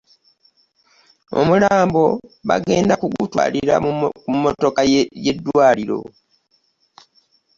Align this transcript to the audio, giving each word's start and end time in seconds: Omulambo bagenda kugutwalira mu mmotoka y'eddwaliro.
Omulambo 1.39 2.03
bagenda 2.49 2.93
kugutwalira 3.01 3.75
mu 3.83 3.91
mmotoka 4.37 4.81
y'eddwaliro. 5.23 5.99